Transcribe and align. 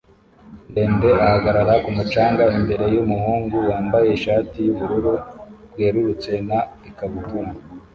ndende 0.69 1.09
ahagarara 1.25 1.73
ku 1.83 1.89
mucanga 1.97 2.43
imbere 2.59 2.83
yumuhungu 2.95 3.55
wambaye 3.69 4.07
ishati 4.17 4.57
yubururu 4.65 5.13
bwerurutse 5.71 6.31
na 6.49 6.59
ikabutura 6.89 7.51